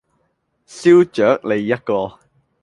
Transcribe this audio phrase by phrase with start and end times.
[0.67, 2.17] 燒鵲脷一個